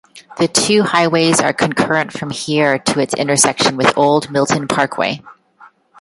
[0.39, 5.21] The two highways are concurrent from here to its intersection with Old Milton Parkway.